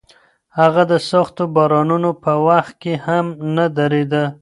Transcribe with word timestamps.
هغه 0.59 0.83
د 0.91 0.93
سختو 1.09 1.43
بارانونو 1.55 2.11
په 2.23 2.31
وخت 2.47 2.73
کې 2.81 2.93
هم 3.05 3.25
نه 3.55 3.65
درېده. 3.77 4.23